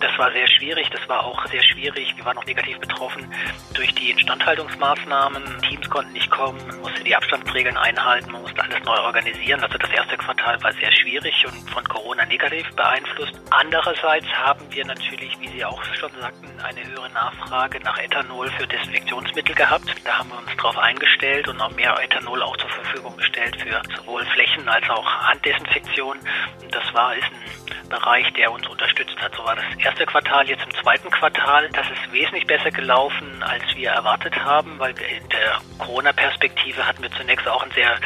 Das 0.00 0.18
war 0.18 0.32
sehr 0.32 0.48
schwierig. 0.48 0.88
Das 0.90 1.08
war 1.08 1.24
auch 1.24 1.46
sehr 1.46 1.62
schwierig. 1.62 2.12
Wir 2.16 2.24
waren 2.24 2.38
auch 2.38 2.44
negativ 2.46 2.78
betroffen 2.80 3.32
durch 3.74 3.94
die 3.94 4.10
Instandhaltungsmaßnahmen. 4.10 5.62
Teams 5.68 5.88
konnten 5.88 6.12
nicht 6.12 6.30
kommen. 6.30 6.58
Man 6.66 6.80
musste 6.80 7.04
die 7.04 7.14
Abstandsregeln 7.14 7.76
einhalten. 7.76 8.32
Man 8.32 8.42
musste 8.42 8.62
alles 8.62 8.82
neu 8.84 8.98
organisieren. 8.98 9.62
Also 9.62 9.78
das 9.78 9.90
erste 9.90 10.16
Quartal 10.16 10.62
war 10.62 10.72
sehr 10.72 10.92
schwierig 10.92 11.34
und 11.46 11.70
von 11.70 11.84
Corona 11.84 12.24
negativ 12.26 12.68
beeinflusst. 12.74 13.34
Andererseits 13.50 14.26
haben 14.32 14.64
wir 14.70 14.84
natürlich, 14.86 15.38
wie 15.40 15.48
Sie 15.48 15.64
auch 15.64 15.82
schon 15.94 16.10
sagten, 16.20 16.48
eine 16.60 16.86
höhere 16.86 17.10
Nachfrage 17.10 17.80
nach 17.80 17.98
Ethanol 17.98 18.50
für 18.52 18.66
Desinfektionsmittel 18.66 19.54
gehabt. 19.54 19.94
Da 20.04 20.18
haben 20.18 20.30
wir 20.30 20.38
uns 20.38 20.56
darauf 20.56 20.78
eingestellt 20.78 21.48
und 21.48 21.58
noch 21.58 21.70
mehr 21.76 21.94
Ethanol 22.02 22.42
auch 22.42 22.56
zur 22.56 22.70
Verfügung 22.70 23.16
gestellt 23.16 23.56
für 23.60 23.82
sowohl 23.96 24.24
Flächen 24.26 24.68
als 24.68 24.88
auch 24.88 24.95
Handdesinfektion. 25.04 26.18
Und 26.62 26.74
das 26.74 26.94
war 26.94 27.14
ist 27.16 27.24
ein 27.24 27.88
Bereich, 27.88 28.32
der 28.34 28.50
uns 28.50 28.66
unterstützt 28.66 29.16
hat. 29.20 29.34
So 29.36 29.44
war 29.44 29.56
das 29.56 29.64
erste 29.78 30.06
Quartal. 30.06 30.48
Jetzt 30.48 30.64
im 30.64 30.74
zweiten 30.82 31.10
Quartal, 31.10 31.68
das 31.70 31.86
ist 31.90 32.12
wesentlich 32.12 32.46
besser 32.46 32.70
gelaufen, 32.70 33.42
als 33.42 33.62
wir 33.74 33.90
erwartet 33.90 34.36
haben, 34.44 34.78
weil 34.78 34.90
in 34.90 35.28
der 35.28 35.60
Corona-Perspektive 35.78 36.86
hatten 36.86 37.02
wir 37.02 37.10
zunächst 37.12 37.46
auch 37.46 37.62
ein 37.62 37.70
sehr 37.72 37.98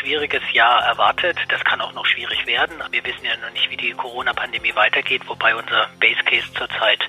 schwieriges 0.00 0.42
Jahr 0.52 0.82
erwartet. 0.84 1.36
Das 1.48 1.62
kann 1.64 1.80
auch 1.80 1.92
noch 1.92 2.06
schwierig 2.06 2.46
werden. 2.46 2.82
Wir 2.90 3.04
wissen 3.04 3.24
ja 3.24 3.36
noch 3.36 3.52
nicht, 3.52 3.70
wie 3.70 3.76
die 3.76 3.92
Corona-Pandemie 3.92 4.74
weitergeht, 4.74 5.22
wobei 5.26 5.54
unser 5.54 5.88
Base 6.00 6.22
Case 6.24 6.46
zurzeit 6.54 7.00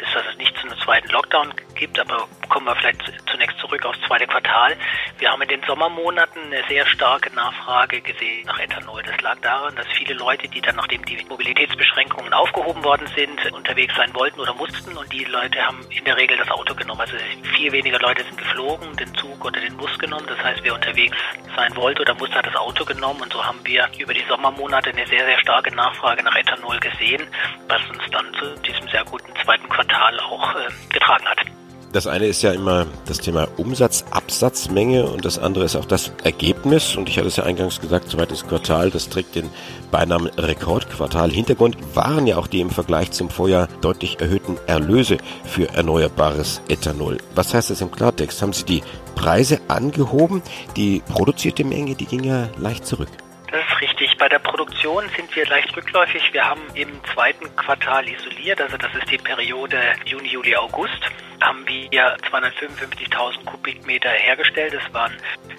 ist, 0.00 0.14
dass 0.14 0.24
es 0.30 0.36
nicht 0.38 0.56
zu 0.58 0.68
einem 0.68 0.78
zweiten 0.80 1.08
Lockdown 1.08 1.52
gibt. 1.74 1.98
Aber 1.98 2.28
kommen 2.48 2.66
wir 2.66 2.76
vielleicht 2.76 3.00
zunächst 3.30 3.58
zurück 3.58 3.84
aufs 3.84 4.00
zweite 4.06 4.26
Quartal. 4.26 4.76
Wir 5.18 5.30
haben 5.30 5.42
in 5.42 5.48
den 5.48 5.62
Sommermonaten 5.66 6.42
eine 6.44 6.62
sehr 6.68 6.86
starke 6.86 7.34
Nachfrage 7.34 8.00
gesehen 8.00 8.46
nach 8.46 8.58
Ethanol. 8.58 9.02
Das 9.02 9.20
lag 9.20 9.38
daran, 9.40 9.74
dass 9.76 9.86
viele 9.96 10.14
Leute, 10.14 10.48
die 10.48 10.60
dann, 10.60 10.76
nachdem 10.76 11.04
die 11.04 11.24
Mobilitätsbeschränkungen 11.28 12.32
aufgehoben 12.32 12.84
worden 12.84 13.06
sind, 13.14 13.52
unterwegs 13.52 13.94
sein 13.96 14.14
wollten 14.14 14.40
oder 14.40 14.54
mussten 14.54 14.96
und 14.96 15.12
die 15.12 15.24
Leute 15.24 15.64
haben 15.64 15.84
in 15.90 16.04
der 16.04 16.16
Regel 16.16 16.36
das 16.36 16.50
Auto 16.50 16.74
genommen. 16.74 17.00
Also 17.00 17.16
viel 17.56 17.72
weniger 17.72 17.98
Leute 17.98 18.24
sind 18.24 18.38
geflogen, 18.38 18.96
den 18.96 19.14
Zug 19.14 19.44
oder 19.44 19.60
den 19.60 19.76
Bus 19.76 19.98
genommen. 19.98 20.26
Das 20.26 20.42
heißt, 20.42 20.60
wer 20.62 20.74
unterwegs 20.74 21.16
sein 21.54 21.74
wollte 21.76 22.02
oder 22.02 22.14
musste, 22.14 22.25
hat 22.34 22.46
das 22.46 22.56
Auto 22.56 22.84
genommen 22.84 23.22
und 23.22 23.32
so 23.32 23.44
haben 23.44 23.60
wir 23.64 23.88
über 23.98 24.14
die 24.14 24.24
Sommermonate 24.28 24.90
eine 24.90 25.06
sehr, 25.06 25.24
sehr 25.24 25.38
starke 25.40 25.74
Nachfrage 25.74 26.22
nach 26.22 26.36
Ethanol 26.36 26.78
gesehen, 26.80 27.26
was 27.68 27.80
uns 27.90 28.02
dann 28.10 28.32
zu 28.34 28.54
diesem 28.60 28.88
sehr 28.88 29.04
guten 29.04 29.32
zweiten 29.44 29.68
Quartal 29.68 30.18
auch 30.20 30.54
äh, 30.54 30.68
getragen 30.92 31.26
hat. 31.26 31.55
Das 31.96 32.06
eine 32.06 32.26
ist 32.26 32.42
ja 32.42 32.52
immer 32.52 32.86
das 33.06 33.20
Thema 33.20 33.48
Umsatz, 33.56 34.04
Absatzmenge 34.10 35.04
und 35.04 35.24
das 35.24 35.38
andere 35.38 35.64
ist 35.64 35.76
auch 35.76 35.86
das 35.86 36.12
Ergebnis. 36.24 36.94
Und 36.94 37.08
ich 37.08 37.16
hatte 37.16 37.28
es 37.28 37.36
ja 37.36 37.44
eingangs 37.44 37.80
gesagt, 37.80 38.10
zweites 38.10 38.46
Quartal, 38.46 38.90
das 38.90 39.08
trägt 39.08 39.34
den 39.34 39.48
Beinamen 39.90 40.26
Rekordquartal. 40.36 41.30
Hintergrund 41.30 41.78
waren 41.96 42.26
ja 42.26 42.36
auch 42.36 42.48
die 42.48 42.60
im 42.60 42.68
Vergleich 42.68 43.12
zum 43.12 43.30
Vorjahr 43.30 43.66
deutlich 43.80 44.20
erhöhten 44.20 44.58
Erlöse 44.66 45.16
für 45.46 45.70
erneuerbares 45.70 46.60
Ethanol. 46.68 47.16
Was 47.34 47.54
heißt 47.54 47.70
das 47.70 47.80
im 47.80 47.90
Klartext? 47.90 48.42
Haben 48.42 48.52
Sie 48.52 48.66
die 48.66 48.82
Preise 49.14 49.62
angehoben? 49.66 50.42
Die 50.76 51.02
produzierte 51.10 51.64
Menge, 51.64 51.94
die 51.94 52.04
ging 52.04 52.24
ja 52.24 52.50
leicht 52.58 52.84
zurück. 52.86 53.08
Das 53.50 53.60
ist 53.60 53.80
richtig. 53.80 54.18
Bei 54.18 54.28
der 54.28 54.40
Produktion 54.40 55.04
sind 55.16 55.34
wir 55.34 55.46
leicht 55.46 55.74
rückläufig. 55.74 56.22
Wir 56.32 56.44
haben 56.44 56.60
im 56.74 56.88
zweiten 57.14 57.46
Quartal 57.56 58.06
isoliert, 58.06 58.60
also 58.60 58.76
das 58.76 58.94
ist 58.94 59.10
die 59.10 59.16
Periode 59.16 59.78
Juni, 60.04 60.28
Juli, 60.28 60.54
August 60.56 61.10
haben 61.40 61.66
wir 61.66 62.16
255.000 62.18 63.44
Kubikmeter 63.44 64.10
hergestellt. 64.10 64.74
Das 64.74 64.94
waren 64.94 65.12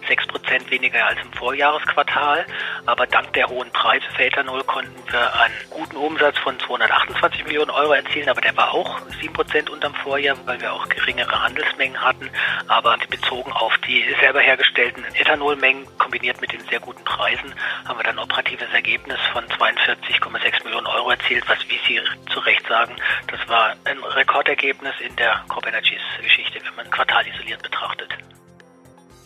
6 0.07 0.27
Prozent 0.27 0.69
weniger 0.71 1.05
als 1.05 1.19
im 1.21 1.31
Vorjahresquartal. 1.33 2.45
Aber 2.85 3.07
dank 3.07 3.33
der 3.33 3.47
hohen 3.47 3.69
Preise 3.71 4.05
für 4.15 4.25
Ethanol 4.25 4.63
konnten 4.63 4.95
wir 5.11 5.39
einen 5.39 5.55
guten 5.69 5.95
Umsatz 5.97 6.37
von 6.39 6.59
228 6.59 7.45
Millionen 7.45 7.71
Euro 7.71 7.93
erzielen. 7.93 8.29
Aber 8.29 8.41
der 8.41 8.55
war 8.57 8.73
auch 8.73 8.99
7 9.21 9.33
Prozent 9.33 9.69
unterm 9.69 9.93
Vorjahr, 9.95 10.37
weil 10.45 10.59
wir 10.61 10.73
auch 10.73 10.87
geringere 10.89 11.43
Handelsmengen 11.43 12.01
hatten. 12.01 12.29
Aber 12.67 12.97
bezogen 13.09 13.51
auf 13.51 13.77
die 13.87 14.03
selber 14.19 14.41
hergestellten 14.41 15.03
Ethanolmengen 15.13 15.85
kombiniert 15.97 16.41
mit 16.41 16.51
den 16.51 16.61
sehr 16.69 16.79
guten 16.79 17.03
Preisen 17.03 17.53
haben 17.85 17.99
wir 17.99 18.03
dann 18.03 18.19
operatives 18.19 18.67
Ergebnis 18.73 19.19
von 19.31 19.45
42,6 19.45 20.63
Millionen 20.63 20.87
Euro 20.87 21.11
erzielt, 21.11 21.47
was, 21.47 21.57
wie 21.69 21.79
Sie 21.87 22.01
zu 22.31 22.39
Recht 22.39 22.65
sagen, 22.67 22.95
das 23.27 23.47
war 23.47 23.75
ein 23.85 24.03
Rekordergebnis 24.03 24.93
in 24.99 25.15
der 25.15 25.43
Crop 25.47 25.66
Energies 25.67 25.99
Geschichte, 26.21 26.59
wenn 26.65 26.75
man 26.75 26.89
Quartal 26.89 27.23
isoliert 27.27 27.61
betrachtet. 27.61 28.09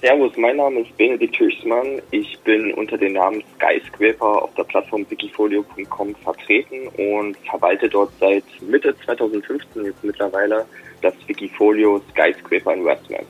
Servus, 0.01 0.35
mein 0.35 0.57
Name 0.57 0.79
ist 0.79 0.97
Benedikt 0.97 1.39
Höchstmann. 1.39 2.01
Ich 2.09 2.39
bin 2.39 2.73
unter 2.73 2.97
dem 2.97 3.13
Namen 3.13 3.43
Skyscraper 3.55 4.43
auf 4.43 4.53
der 4.55 4.63
Plattform 4.63 5.05
wikifolio.com 5.07 6.15
vertreten 6.15 6.87
und 6.97 7.37
verwalte 7.47 7.87
dort 7.87 8.11
seit 8.19 8.43
Mitte 8.61 8.95
2015 9.05 9.85
jetzt 9.85 10.03
mittlerweile 10.03 10.65
das 11.03 11.13
Wikifolio 11.27 12.01
Skyscraper 12.11 12.73
Investment. 12.73 13.27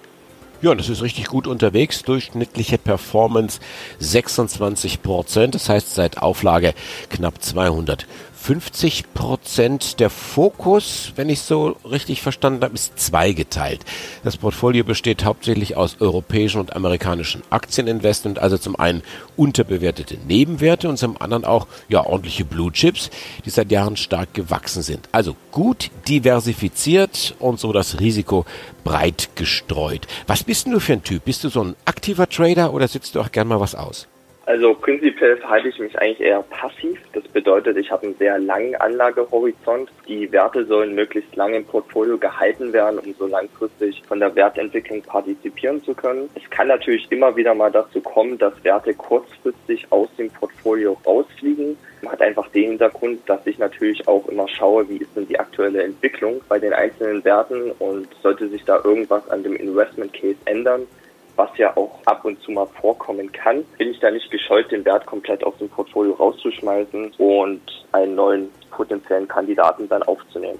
Ja, 0.62 0.76
das 0.76 0.90
ist 0.90 1.02
richtig 1.02 1.26
gut 1.26 1.48
unterwegs. 1.48 2.04
Durchschnittliche 2.04 2.78
Performance 2.78 3.60
26 3.98 5.02
Prozent. 5.02 5.56
Das 5.56 5.68
heißt 5.68 5.96
seit 5.96 6.20
Auflage 6.20 6.76
knapp 7.10 7.42
200 7.42 8.06
50 8.42 9.14
Prozent. 9.14 10.00
Der 10.00 10.10
Fokus, 10.10 11.14
wenn 11.16 11.30
ich 11.30 11.42
so 11.42 11.78
richtig 11.90 12.24
verstanden 12.24 12.64
habe, 12.64 12.74
ist 12.74 12.98
zweigeteilt. 13.00 13.86
Das 14.24 14.38
Portfolio 14.38 14.84
besteht 14.84 15.24
hauptsächlich 15.26 15.78
aus 15.78 15.98
europäischen 16.00 16.60
und 16.60 16.76
amerikanischen 16.76 17.44
Aktieninvestment, 17.52 18.40
also 18.40 18.58
zum 18.58 18.76
einen 18.76 19.04
unterbewertete 19.38 20.18
Nebenwerte 20.28 20.90
und 20.90 20.98
zum 20.98 21.22
anderen 21.22 21.46
auch 21.46 21.68
ja 21.88 22.04
ordentliche 22.04 22.44
Blue 22.44 22.72
Chips, 22.72 23.12
die 23.46 23.52
seit 23.52 23.72
Jahren 23.72 23.96
stark 23.96 24.34
gewachsen 24.34 24.82
sind. 24.82 25.08
Also 25.12 25.36
gut 25.52 25.92
diversifiziert 26.08 27.36
und 27.38 27.60
so 27.60 27.72
das 27.72 28.00
Risiko 28.00 28.46
breit 28.84 29.30
gestreut. 29.36 30.08
Was 30.26 30.44
bist 30.44 30.66
denn 30.66 30.74
du 30.74 30.80
für 30.80 30.94
ein 30.94 31.04
Typ? 31.04 31.26
Bist 31.26 31.44
du 31.44 31.50
so 31.50 31.64
ein 31.64 31.76
aktiver 31.86 32.28
Trader 32.28 32.74
oder 32.74 32.88
sitzt 32.88 33.14
du 33.14 33.22
auch 33.22 33.32
gern 33.32 33.48
mal 33.48 33.60
was 33.60 33.76
aus? 33.76 34.08
Also 34.52 34.74
prinzipiell 34.74 35.38
verhalte 35.38 35.70
ich 35.70 35.80
mich 35.80 35.98
eigentlich 35.98 36.20
eher 36.20 36.42
passiv. 36.42 37.00
Das 37.14 37.26
bedeutet, 37.30 37.78
ich 37.78 37.90
habe 37.90 38.08
einen 38.08 38.18
sehr 38.18 38.38
langen 38.38 38.76
Anlagehorizont. 38.76 39.90
Die 40.10 40.30
Werte 40.30 40.66
sollen 40.66 40.94
möglichst 40.94 41.34
lange 41.38 41.56
im 41.56 41.64
Portfolio 41.64 42.18
gehalten 42.18 42.74
werden, 42.74 43.00
um 43.00 43.14
so 43.14 43.28
langfristig 43.28 44.04
von 44.10 44.20
der 44.20 44.36
Wertentwicklung 44.36 45.04
partizipieren 45.04 45.82
zu 45.82 45.94
können. 45.94 46.30
Es 46.36 46.50
kann 46.50 46.68
natürlich 46.68 47.10
immer 47.14 47.34
wieder 47.38 47.56
mal 47.56 47.72
dazu 47.72 48.02
kommen, 48.02 48.38
dass 48.40 48.62
Werte 48.66 48.94
kurzfristig 48.94 49.90
aus 49.90 50.10
dem 50.18 50.30
Portfolio 50.30 50.98
rausfliegen. 51.06 51.78
Man 52.02 52.12
hat 52.12 52.22
einfach 52.22 52.50
den 52.50 52.72
Hintergrund, 52.72 53.22
dass 53.28 53.48
ich 53.48 53.58
natürlich 53.58 54.06
auch 54.06 54.28
immer 54.28 54.50
schaue, 54.50 54.90
wie 54.90 54.98
ist 54.98 55.16
denn 55.16 55.30
die 55.30 55.40
aktuelle 55.40 55.84
Entwicklung 55.84 56.42
bei 56.50 56.60
den 56.60 56.74
einzelnen 56.74 57.24
Werten 57.24 57.72
und 57.80 58.10
sollte 58.22 58.50
sich 58.50 58.66
da 58.66 58.82
irgendwas 58.84 59.30
an 59.30 59.44
dem 59.44 59.56
Investment 59.56 60.12
Case 60.12 60.40
ändern, 60.44 60.88
was 61.36 61.50
ja 61.58 61.76
auch 61.76 62.00
ab 62.06 62.26
und 62.26 62.42
zu 62.42 62.52
mal 62.52 62.68
vorkommen 62.68 63.32
kann, 63.32 63.64
bin 63.78 63.92
ich 63.92 64.00
da 64.00 64.12
nicht 64.12 64.30
gescheut, 64.32 64.72
den 64.72 64.86
Wert 64.86 65.06
komplett 65.06 65.44
aus 65.44 65.58
dem 65.58 65.70
Portfolio 65.70 66.14
rauszuschmeißen 66.14 67.14
und 67.18 67.62
einen 67.92 68.16
neuen 68.16 68.50
potenziellen 68.72 69.28
Kandidaten 69.28 69.88
dann 69.90 70.04
aufzunehmen. 70.04 70.60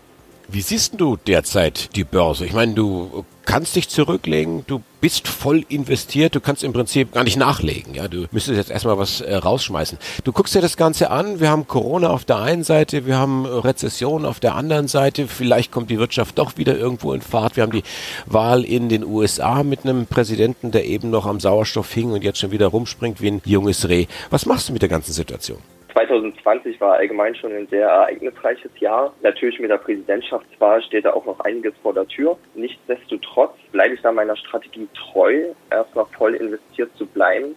Wie 0.54 0.60
siehst 0.60 1.00
du 1.00 1.16
derzeit 1.16 1.96
die 1.96 2.04
Börse? 2.04 2.46
Ich 2.46 2.52
meine, 2.52 2.74
du 2.74 3.24
kannst 3.46 3.74
dich 3.78 3.88
zurücklegen, 3.88 4.66
du 4.68 4.82
bist 5.00 5.30
voll 5.30 5.64
investiert, 5.70 6.36
du 6.36 6.42
kannst 6.42 6.66
im 6.66 6.74
Prinzip 6.74 7.14
gar 7.14 7.24
nicht 7.24 7.38
nachlegen. 7.38 7.94
Ja, 7.94 8.10
du 8.10 8.26
müsstest 8.32 8.58
jetzt 8.58 8.70
erstmal 8.70 8.98
was 8.98 9.22
äh, 9.22 9.34
rausschmeißen. 9.34 9.98
Du 10.26 10.34
guckst 10.34 10.54
dir 10.54 10.60
das 10.60 10.76
Ganze 10.76 11.10
an, 11.10 11.40
wir 11.40 11.50
haben 11.50 11.68
Corona 11.68 12.10
auf 12.10 12.26
der 12.26 12.40
einen 12.40 12.66
Seite, 12.66 13.06
wir 13.06 13.18
haben 13.18 13.46
Rezession 13.46 14.26
auf 14.26 14.42
der 14.42 14.56
anderen 14.56 14.90
Seite, 14.90 15.30
vielleicht 15.30 15.72
kommt 15.72 15.90
die 15.90 16.00
Wirtschaft 16.00 16.38
doch 16.38 16.58
wieder 16.58 16.78
irgendwo 16.78 17.14
in 17.14 17.22
Fahrt. 17.22 17.56
Wir 17.56 17.64
haben 17.64 17.72
die 17.72 17.84
Wahl 18.26 18.66
in 18.66 18.90
den 18.90 19.06
USA 19.06 19.64
mit 19.64 19.86
einem 19.86 20.06
Präsidenten, 20.06 20.72
der 20.72 20.86
eben 20.86 21.12
noch 21.12 21.28
am 21.28 21.40
Sauerstoff 21.40 21.94
hing 21.94 22.12
und 22.12 22.26
jetzt 22.26 22.40
schon 22.40 22.52
wieder 22.52 22.68
rumspringt 22.68 23.22
wie 23.22 23.32
ein 23.32 23.42
junges 23.46 23.88
Reh. 23.88 24.08
Was 24.30 24.46
machst 24.46 24.68
du 24.68 24.74
mit 24.74 24.82
der 24.82 24.90
ganzen 24.90 25.14
Situation? 25.14 25.60
2020 25.94 26.80
war 26.80 26.94
allgemein 26.94 27.36
schon 27.36 27.52
ein 27.54 27.68
sehr 27.68 27.88
ereignisreiches 27.88 28.72
Jahr. 28.80 29.14
Natürlich 29.22 29.60
mit 29.60 29.70
der 29.70 29.78
Präsidentschaftswahl 29.78 30.82
steht 30.84 31.06
da 31.06 31.14
auch 31.14 31.26
noch 31.26 31.40
einiges 31.42 31.74
vor 31.82 31.94
der 31.94 32.08
Tür. 32.08 32.38
Nichtsdestotrotz 32.56 33.56
bleibe 33.72 33.96
ich 33.96 34.02
da 34.02 34.12
meiner 34.12 34.36
Strategie 34.36 34.88
treu, 34.94 35.46
erstmal 35.70 36.06
voll 36.18 36.36
investiert 36.36 36.96
zu 36.98 37.06
bleiben. 37.06 37.56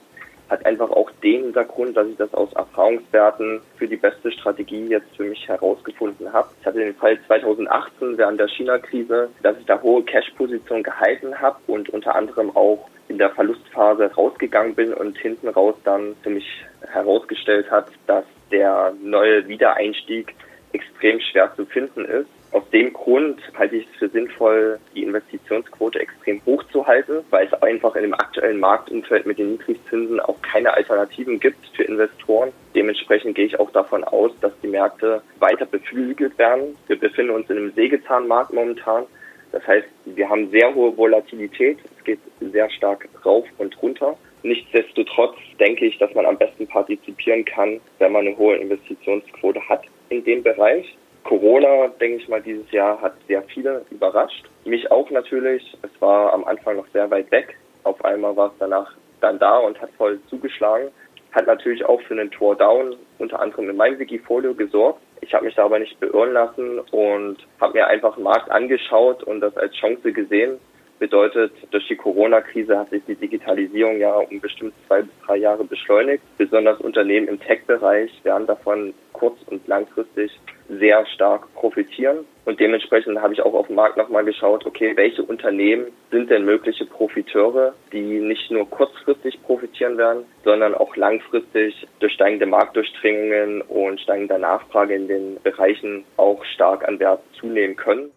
Hat 0.50 0.66
einfach 0.66 0.90
auch 0.90 1.10
den 1.22 1.44
Hintergrund, 1.44 1.96
dass 1.96 2.06
ich 2.06 2.16
das 2.16 2.34
aus 2.34 2.52
Erfahrungswerten 2.52 3.62
für 3.76 3.88
die 3.88 3.96
beste 3.96 4.30
Strategie 4.30 4.86
jetzt 4.88 5.16
für 5.16 5.24
mich 5.24 5.48
herausgefunden 5.48 6.30
habe. 6.32 6.48
Ich 6.60 6.66
hatte 6.66 6.80
den 6.80 6.94
Fall 6.94 7.18
2018 7.26 8.18
während 8.18 8.38
der 8.38 8.48
China-Krise, 8.48 9.30
dass 9.42 9.58
ich 9.58 9.64
da 9.64 9.80
hohe 9.80 10.02
Cash-Positionen 10.02 10.82
gehalten 10.82 11.40
habe 11.40 11.56
und 11.66 11.88
unter 11.88 12.14
anderem 12.14 12.54
auch 12.54 12.90
in 13.08 13.18
der 13.18 13.30
Verlustphase 13.30 14.10
rausgegangen 14.14 14.74
bin 14.74 14.92
und 14.92 15.16
hinten 15.18 15.48
raus 15.48 15.76
dann 15.84 16.14
für 16.22 16.30
mich 16.30 16.46
herausgestellt 16.92 17.70
hat, 17.70 17.88
dass 18.06 18.24
der 18.50 18.94
neue 19.02 19.46
Wiedereinstieg 19.48 20.34
extrem 20.72 21.20
schwer 21.20 21.52
zu 21.56 21.64
finden 21.66 22.04
ist. 22.04 22.28
Aus 22.52 22.68
dem 22.70 22.92
Grund 22.92 23.40
halte 23.58 23.76
ich 23.76 23.86
es 23.90 23.98
für 23.98 24.08
sinnvoll, 24.08 24.78
die 24.94 25.02
Investitionsquote 25.02 25.98
extrem 25.98 26.40
hoch 26.46 26.62
zu 26.70 26.86
halten, 26.86 27.24
weil 27.30 27.48
es 27.48 27.62
einfach 27.62 27.96
in 27.96 28.02
dem 28.02 28.14
aktuellen 28.14 28.60
Marktumfeld 28.60 29.26
mit 29.26 29.38
den 29.38 29.52
Niedrigzinsen 29.52 30.20
auch 30.20 30.40
keine 30.40 30.72
Alternativen 30.72 31.40
gibt 31.40 31.66
für 31.74 31.82
Investoren. 31.82 32.52
Dementsprechend 32.74 33.34
gehe 33.34 33.46
ich 33.46 33.58
auch 33.58 33.72
davon 33.72 34.04
aus, 34.04 34.30
dass 34.40 34.52
die 34.62 34.68
Märkte 34.68 35.22
weiter 35.40 35.66
beflügelt 35.66 36.38
werden. 36.38 36.76
Wir 36.86 36.98
befinden 36.98 37.32
uns 37.32 37.50
in 37.50 37.56
einem 37.56 37.72
Sägezahnmarkt 37.72 38.52
momentan. 38.52 39.04
Das 39.50 39.66
heißt, 39.66 39.88
wir 40.04 40.28
haben 40.28 40.50
sehr 40.50 40.72
hohe 40.74 40.96
Volatilität. 40.96 41.78
Es 41.98 42.04
geht 42.04 42.20
sehr 42.40 42.70
stark 42.70 43.08
rauf 43.24 43.46
und 43.58 43.80
runter. 43.82 44.16
Nichtsdestotrotz 44.44 45.36
denke 45.58 45.86
ich, 45.86 45.96
dass 45.96 46.14
man 46.14 46.26
am 46.26 46.36
besten 46.36 46.66
partizipieren 46.66 47.46
kann, 47.46 47.80
wenn 47.98 48.12
man 48.12 48.26
eine 48.26 48.36
hohe 48.36 48.56
Investitionsquote 48.56 49.66
hat 49.68 49.84
in 50.10 50.22
dem 50.22 50.42
Bereich. 50.42 50.96
Corona, 51.24 51.88
denke 51.98 52.18
ich 52.18 52.28
mal, 52.28 52.42
dieses 52.42 52.70
Jahr 52.70 53.00
hat 53.00 53.14
sehr 53.26 53.42
viele 53.44 53.86
überrascht. 53.90 54.44
Mich 54.66 54.90
auch 54.90 55.10
natürlich. 55.10 55.74
Es 55.80 55.90
war 56.00 56.34
am 56.34 56.44
Anfang 56.44 56.76
noch 56.76 56.86
sehr 56.88 57.10
weit 57.10 57.30
weg. 57.30 57.56
Auf 57.84 58.04
einmal 58.04 58.36
war 58.36 58.48
es 58.48 58.58
danach 58.58 58.94
dann 59.22 59.38
da 59.38 59.56
und 59.56 59.80
hat 59.80 59.90
voll 59.96 60.20
zugeschlagen. 60.28 60.90
Hat 61.32 61.46
natürlich 61.46 61.82
auch 61.86 62.02
für 62.02 62.12
einen 62.12 62.30
Tor 62.30 62.54
Down 62.54 62.96
unter 63.18 63.40
anderem 63.40 63.70
in 63.70 63.76
meinem 63.76 63.98
Wikifolio 63.98 64.54
gesorgt. 64.54 65.00
Ich 65.22 65.32
habe 65.32 65.46
mich 65.46 65.54
da 65.54 65.64
aber 65.64 65.78
nicht 65.78 65.98
beirren 66.00 66.34
lassen 66.34 66.80
und 66.90 67.38
habe 67.62 67.78
mir 67.78 67.86
einfach 67.86 68.16
den 68.16 68.24
Markt 68.24 68.50
angeschaut 68.50 69.22
und 69.22 69.40
das 69.40 69.56
als 69.56 69.74
Chance 69.76 70.12
gesehen. 70.12 70.58
Bedeutet, 71.04 71.52
durch 71.70 71.86
die 71.86 71.96
Corona-Krise 71.96 72.78
hat 72.78 72.88
sich 72.88 73.02
die 73.06 73.14
Digitalisierung 73.14 73.98
ja 73.98 74.14
um 74.14 74.40
bestimmt 74.40 74.72
zwei 74.86 75.02
bis 75.02 75.10
drei 75.26 75.36
Jahre 75.36 75.62
beschleunigt. 75.62 76.22
Besonders 76.38 76.80
Unternehmen 76.80 77.28
im 77.28 77.38
Tech-Bereich 77.38 78.10
werden 78.22 78.46
davon 78.46 78.94
kurz- 79.12 79.42
und 79.48 79.68
langfristig 79.68 80.32
sehr 80.70 81.04
stark 81.04 81.52
profitieren. 81.52 82.24
Und 82.46 82.58
dementsprechend 82.58 83.20
habe 83.20 83.34
ich 83.34 83.42
auch 83.42 83.52
auf 83.52 83.66
dem 83.66 83.76
Markt 83.76 83.98
nochmal 83.98 84.24
geschaut, 84.24 84.64
okay, 84.64 84.96
welche 84.96 85.22
Unternehmen 85.22 85.88
sind 86.10 86.30
denn 86.30 86.46
mögliche 86.46 86.86
Profiteure, 86.86 87.74
die 87.92 88.00
nicht 88.00 88.50
nur 88.50 88.66
kurzfristig 88.70 89.42
profitieren 89.42 89.98
werden, 89.98 90.24
sondern 90.42 90.74
auch 90.74 90.96
langfristig 90.96 91.86
durch 92.00 92.14
steigende 92.14 92.46
Marktdurchdringungen 92.46 93.60
und 93.60 94.00
steigender 94.00 94.38
Nachfrage 94.38 94.94
in 94.94 95.08
den 95.08 95.36
Bereichen 95.42 96.04
auch 96.16 96.42
stark 96.46 96.88
an 96.88 96.98
Wert 96.98 97.20
zunehmen 97.38 97.76
können. 97.76 98.10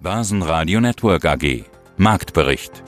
Börsenradio 0.00 0.80
Network 0.80 1.26
AG 1.26 1.66
Marktbericht 2.00 2.82